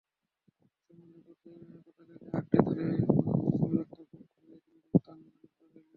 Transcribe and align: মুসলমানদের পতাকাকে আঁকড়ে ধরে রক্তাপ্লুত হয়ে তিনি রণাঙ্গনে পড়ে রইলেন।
মুসলমানদের 1.25 1.81
পতাকাকে 1.85 2.27
আঁকড়ে 2.37 2.59
ধরে 2.67 2.85
রক্তাপ্লুত 3.73 4.31
হয়ে 4.39 4.57
তিনি 4.63 4.79
রণাঙ্গনে 4.85 5.47
পড়ে 5.51 5.65
রইলেন। 5.65 5.87